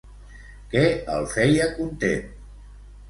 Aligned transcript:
Què 0.71 0.81
el 1.17 1.29
feia 1.35 1.67
content? 1.77 2.37